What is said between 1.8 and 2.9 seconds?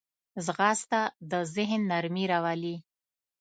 نرمي راولي